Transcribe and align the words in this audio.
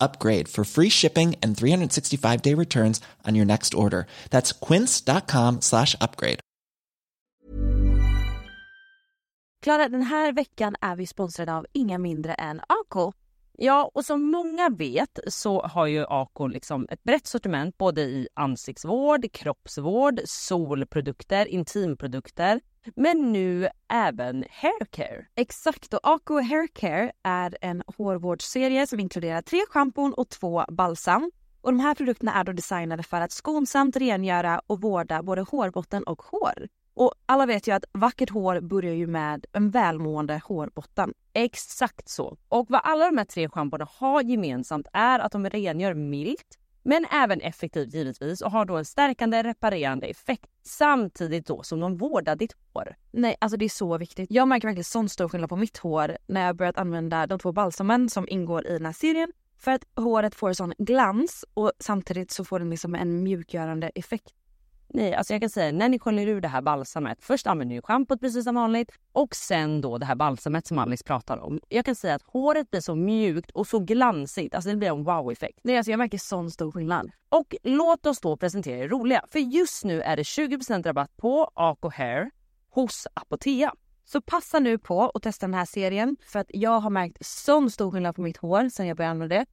upgrade 0.00 0.48
for 0.48 0.64
free 0.64 0.90
shipping 0.90 1.36
and 1.42 1.56
365 1.56 2.42
day 2.42 2.54
returns 2.54 3.00
on 3.28 3.36
your 3.36 3.46
next 3.46 3.74
order. 3.74 4.06
That's 4.30 4.52
quince.com 4.68 5.60
slash 5.60 5.96
upgrade. 6.00 6.40
Klara, 9.62 9.88
den 9.88 10.02
här 10.02 10.32
veckan 10.32 10.76
är 10.80 10.96
vi 10.96 11.06
sponsrade 11.06 11.54
av 11.54 11.66
inga 11.72 11.98
mindre 11.98 12.34
än 12.34 12.60
Ako. 12.66 13.12
Ja, 13.58 13.90
och 13.94 14.04
som 14.04 14.30
många 14.30 14.68
vet 14.68 15.18
så 15.28 15.62
har 15.62 15.86
ju 15.86 16.04
Ako 16.08 16.46
liksom 16.46 16.86
ett 16.90 17.02
brett 17.02 17.26
sortiment 17.26 17.78
både 17.78 18.02
i 18.02 18.28
ansiktsvård, 18.34 19.32
kroppsvård, 19.32 20.20
solprodukter, 20.24 21.46
intimprodukter 21.46 22.60
men 22.96 23.32
nu 23.32 23.68
även 23.88 24.44
haircare. 24.50 25.26
Exakt, 25.34 25.94
och 25.94 26.00
Ako 26.02 26.40
Haircare 26.40 27.12
är 27.22 27.56
en 27.60 27.82
hårvårdsserie 27.96 28.86
som 28.86 29.00
inkluderar 29.00 29.42
tre 29.42 29.60
schampon 29.68 30.14
och 30.14 30.28
två 30.28 30.64
balsam. 30.68 31.30
Och 31.60 31.72
de 31.72 31.80
här 31.80 31.94
produkterna 31.94 32.34
är 32.34 32.44
då 32.44 32.52
designade 32.52 33.02
för 33.02 33.20
att 33.20 33.32
skonsamt 33.32 33.96
rengöra 33.96 34.60
och 34.66 34.80
vårda 34.80 35.22
både 35.22 35.42
hårbotten 35.42 36.02
och 36.02 36.22
hår. 36.22 36.68
Och 36.94 37.14
alla 37.26 37.46
vet 37.46 37.68
ju 37.68 37.72
att 37.72 37.84
vackert 37.92 38.30
hår 38.30 38.60
börjar 38.60 38.94
ju 38.94 39.06
med 39.06 39.46
en 39.52 39.70
välmående 39.70 40.40
hårbotten. 40.44 41.14
Exakt 41.32 42.08
så. 42.08 42.36
Och 42.48 42.66
vad 42.68 42.80
alla 42.84 43.06
de 43.06 43.18
här 43.18 43.24
tre 43.24 43.48
schampona 43.48 43.88
har 43.90 44.22
gemensamt 44.22 44.86
är 44.92 45.18
att 45.18 45.32
de 45.32 45.50
rengör 45.50 45.94
milt, 45.94 46.58
men 46.82 47.06
även 47.10 47.40
effektivt 47.40 47.94
givetvis 47.94 48.40
och 48.40 48.50
har 48.50 48.64
då 48.64 48.76
en 48.76 48.84
stärkande 48.84 49.42
reparerande 49.42 50.06
effekt 50.06 50.46
samtidigt 50.62 51.46
då 51.46 51.62
som 51.62 51.80
de 51.80 51.96
vårdar 51.96 52.36
ditt 52.36 52.56
hår. 52.72 52.96
Nej, 53.10 53.36
alltså 53.40 53.56
det 53.56 53.64
är 53.64 53.68
så 53.68 53.98
viktigt. 53.98 54.30
Jag 54.30 54.48
märker 54.48 54.68
verkligen 54.68 54.84
sån 54.84 55.08
stor 55.08 55.28
skillnad 55.28 55.50
på 55.50 55.56
mitt 55.56 55.78
hår 55.78 56.18
när 56.26 56.46
jag 56.46 56.56
börjat 56.56 56.78
använda 56.78 57.26
de 57.26 57.38
två 57.38 57.52
balsamen 57.52 58.08
som 58.08 58.28
ingår 58.28 58.66
i 58.66 58.72
den 58.72 58.86
här 58.86 58.92
serien 58.92 59.32
för 59.58 59.70
att 59.70 59.84
håret 59.96 60.34
får 60.34 60.52
sån 60.52 60.74
glans 60.78 61.44
och 61.54 61.72
samtidigt 61.78 62.30
så 62.30 62.44
får 62.44 62.58
den 62.58 62.70
liksom 62.70 62.94
en 62.94 63.22
mjukgörande 63.22 63.90
effekt. 63.94 64.34
Nej, 64.92 65.14
alltså 65.14 65.34
jag 65.34 65.40
kan 65.40 65.50
säga 65.50 65.72
när 65.72 65.88
ni 65.88 65.98
sköljer 65.98 66.26
ur 66.26 66.40
det 66.40 66.48
här 66.48 66.62
balsamet. 66.62 67.18
Först 67.20 67.46
använder 67.46 67.74
ni 67.74 67.82
schampot 67.82 68.20
precis 68.20 68.44
som 68.44 68.54
vanligt 68.54 68.90
och 69.12 69.34
sen 69.34 69.80
då 69.80 69.98
det 69.98 70.06
här 70.06 70.14
balsamet 70.14 70.66
som 70.66 70.78
Alice 70.78 71.04
pratar 71.04 71.38
om. 71.38 71.60
Jag 71.68 71.84
kan 71.84 71.94
säga 71.94 72.14
att 72.14 72.22
håret 72.22 72.70
blir 72.70 72.80
så 72.80 72.94
mjukt 72.94 73.50
och 73.50 73.66
så 73.66 73.78
glansigt. 73.78 74.54
Alltså 74.54 74.70
det 74.70 74.76
blir 74.76 74.88
en 74.88 75.04
wow-effekt. 75.04 75.58
Nej, 75.62 75.76
alltså 75.76 75.90
jag 75.90 75.98
märker 75.98 76.18
sån 76.18 76.50
stor 76.50 76.72
skillnad. 76.72 77.10
Och 77.28 77.54
låt 77.62 78.06
oss 78.06 78.20
då 78.20 78.36
presentera 78.36 78.80
det 78.80 78.88
roliga. 78.88 79.24
För 79.28 79.38
just 79.38 79.84
nu 79.84 80.02
är 80.02 80.16
det 80.16 80.22
20% 80.22 80.82
rabatt 80.82 81.16
på 81.16 81.50
Ako 81.54 81.90
Hair 81.90 82.30
hos 82.70 83.06
Apotea. 83.14 83.72
Så 84.04 84.20
passa 84.20 84.58
nu 84.58 84.78
på 84.78 85.10
att 85.14 85.22
testa 85.22 85.46
den 85.46 85.54
här 85.54 85.64
serien 85.64 86.16
för 86.26 86.38
att 86.38 86.46
jag 86.48 86.80
har 86.80 86.90
märkt 86.90 87.26
sån 87.26 87.70
stor 87.70 87.90
skillnad 87.90 88.16
på 88.16 88.22
mitt 88.22 88.36
hår 88.36 88.68
sen 88.68 88.86
jag 88.86 88.96
började 88.96 89.10
använda 89.10 89.36
det. 89.36 89.46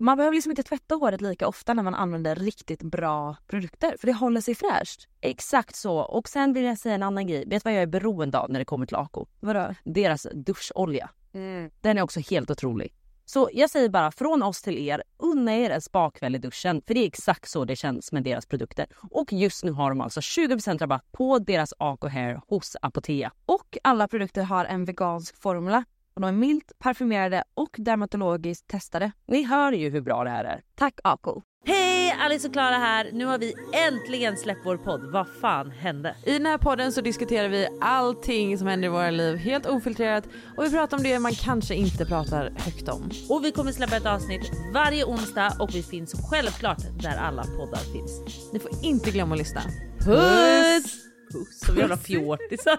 Man 0.00 0.16
behöver 0.16 0.34
liksom 0.34 0.50
inte 0.52 0.62
tvätta 0.62 0.94
håret 0.94 1.20
lika 1.20 1.48
ofta 1.48 1.74
när 1.74 1.82
man 1.82 1.94
använder 1.94 2.36
riktigt 2.36 2.82
bra 2.82 3.36
produkter 3.46 3.96
för 3.98 4.06
det 4.06 4.12
håller 4.12 4.40
sig 4.40 4.54
fräscht. 4.54 5.08
Exakt 5.20 5.76
så. 5.76 5.98
Och 5.98 6.28
sen 6.28 6.52
vill 6.52 6.64
jag 6.64 6.78
säga 6.78 6.94
en 6.94 7.02
annan 7.02 7.26
grej. 7.26 7.44
Vet 7.46 7.64
du 7.64 7.70
vad 7.70 7.74
jag 7.74 7.82
är 7.82 7.86
beroende 7.86 8.38
av 8.38 8.50
när 8.50 8.58
det 8.58 8.64
kommer 8.64 8.86
till 8.86 8.96
Ako? 8.96 9.26
Vadå? 9.40 9.74
Deras 9.84 10.26
duscholja. 10.32 11.10
Mm. 11.32 11.70
Den 11.80 11.98
är 11.98 12.02
också 12.02 12.20
helt 12.20 12.50
otrolig. 12.50 12.94
Så 13.24 13.50
jag 13.52 13.70
säger 13.70 13.88
bara 13.88 14.12
från 14.12 14.42
oss 14.42 14.62
till 14.62 14.78
er, 14.78 15.02
unna 15.16 15.56
er 15.56 15.70
en 15.70 15.80
spakväll 15.80 16.34
i 16.34 16.38
duschen 16.38 16.82
för 16.86 16.94
det 16.94 17.00
är 17.00 17.06
exakt 17.06 17.48
så 17.48 17.64
det 17.64 17.76
känns 17.76 18.12
med 18.12 18.22
deras 18.22 18.46
produkter. 18.46 18.86
Och 19.10 19.32
just 19.32 19.64
nu 19.64 19.72
har 19.72 19.90
de 19.90 20.00
alltså 20.00 20.20
20% 20.20 20.78
rabatt 20.78 21.12
på 21.12 21.38
deras 21.38 21.74
Ako 21.78 22.08
Hair 22.08 22.40
hos 22.48 22.76
Apotea. 22.82 23.32
Och 23.46 23.78
alla 23.82 24.08
produkter 24.08 24.42
har 24.42 24.64
en 24.64 24.84
vegansk 24.84 25.36
formula 25.36 25.84
och 26.18 26.22
de 26.22 26.28
är 26.28 26.32
milt 26.32 26.72
parfymerade 26.78 27.44
och 27.54 27.76
dermatologiskt 27.78 28.68
testade. 28.68 29.12
Ni 29.26 29.42
hör 29.42 29.72
ju 29.72 29.90
hur 29.90 30.00
bra 30.00 30.24
det 30.24 30.30
här 30.30 30.44
är. 30.44 30.60
Tack 30.74 31.00
Ako! 31.04 31.42
Hej! 31.66 32.16
Alice 32.20 32.48
och 32.48 32.52
Klara 32.52 32.74
här. 32.74 33.10
Nu 33.12 33.24
har 33.24 33.38
vi 33.38 33.54
äntligen 33.88 34.36
släppt 34.36 34.60
vår 34.64 34.76
podd. 34.76 35.12
Vad 35.12 35.26
fan 35.40 35.70
hände? 35.70 36.16
I 36.26 36.32
den 36.32 36.46
här 36.46 36.58
podden 36.58 36.92
så 36.92 37.00
diskuterar 37.00 37.48
vi 37.48 37.68
allting 37.80 38.58
som 38.58 38.66
händer 38.66 38.88
i 38.88 38.90
våra 38.90 39.10
liv 39.10 39.36
helt 39.36 39.66
ofiltrerat 39.66 40.24
och 40.56 40.64
vi 40.64 40.70
pratar 40.70 40.96
om 40.96 41.02
det 41.02 41.18
man 41.18 41.32
kanske 41.32 41.74
inte 41.74 42.06
pratar 42.06 42.52
högt 42.56 42.88
om. 42.88 43.10
Och 43.28 43.44
vi 43.44 43.52
kommer 43.52 43.72
släppa 43.72 43.96
ett 43.96 44.06
avsnitt 44.06 44.50
varje 44.74 45.04
onsdag 45.04 45.52
och 45.60 45.74
vi 45.74 45.82
finns 45.82 46.30
självklart 46.30 46.82
där 47.02 47.16
alla 47.16 47.42
poddar 47.42 47.92
finns. 47.92 48.22
Ni 48.52 48.58
får 48.58 48.70
inte 48.82 49.10
glömma 49.10 49.34
att 49.34 49.38
lyssna. 49.38 49.60
Puss! 49.98 51.04
Puss 51.32 51.60
som 51.66 51.76
jävla 51.76 51.96
fjortisar. 51.96 52.78